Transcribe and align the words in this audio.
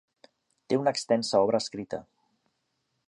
Té 0.71 0.79
una 0.83 0.93
extensa 0.97 1.41
obra 1.49 1.61
escrita. 1.67 2.01